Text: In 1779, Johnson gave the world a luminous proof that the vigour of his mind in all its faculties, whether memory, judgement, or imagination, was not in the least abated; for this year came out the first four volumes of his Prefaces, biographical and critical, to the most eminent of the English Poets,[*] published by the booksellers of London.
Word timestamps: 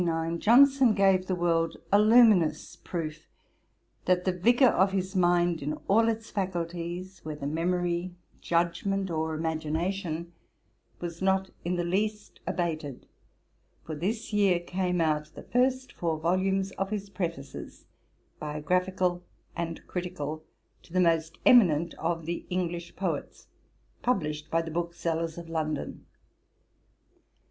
In 0.01 0.07
1779, 0.07 0.39
Johnson 0.41 0.93
gave 0.95 1.27
the 1.27 1.35
world 1.35 1.77
a 1.91 1.99
luminous 1.99 2.75
proof 2.77 3.27
that 4.05 4.25
the 4.25 4.31
vigour 4.31 4.69
of 4.69 4.93
his 4.93 5.15
mind 5.15 5.61
in 5.61 5.73
all 5.87 6.09
its 6.09 6.31
faculties, 6.31 7.19
whether 7.23 7.45
memory, 7.45 8.15
judgement, 8.41 9.11
or 9.11 9.35
imagination, 9.35 10.33
was 10.99 11.21
not 11.21 11.51
in 11.63 11.75
the 11.75 11.83
least 11.83 12.39
abated; 12.47 13.05
for 13.85 13.93
this 13.93 14.33
year 14.33 14.59
came 14.59 14.99
out 14.99 15.25
the 15.35 15.43
first 15.43 15.93
four 15.93 16.17
volumes 16.17 16.71
of 16.79 16.89
his 16.89 17.11
Prefaces, 17.11 17.85
biographical 18.39 19.23
and 19.55 19.85
critical, 19.85 20.43
to 20.81 20.93
the 20.93 20.99
most 20.99 21.37
eminent 21.45 21.93
of 21.99 22.25
the 22.25 22.47
English 22.49 22.95
Poets,[*] 22.95 23.49
published 24.01 24.49
by 24.49 24.63
the 24.63 24.71
booksellers 24.71 25.37
of 25.37 25.47
London. 25.47 26.07